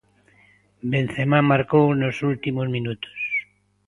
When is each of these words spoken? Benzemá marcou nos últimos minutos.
Benzemá 0.91 1.39
marcou 1.51 1.85
nos 2.01 2.17
últimos 2.31 2.67
minutos. 2.75 3.17